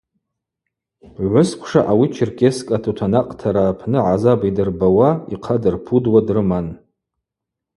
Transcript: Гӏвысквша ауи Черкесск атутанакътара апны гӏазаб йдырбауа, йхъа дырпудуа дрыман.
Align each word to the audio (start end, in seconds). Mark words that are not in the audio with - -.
Гӏвысквша 1.15 1.81
ауи 1.91 2.07
Черкесск 2.15 2.67
атутанакътара 2.75 3.63
апны 3.71 3.99
гӏазаб 4.05 4.41
йдырбауа, 4.49 5.09
йхъа 5.33 5.55
дырпудуа 5.61 6.21
дрыман. 6.27 6.67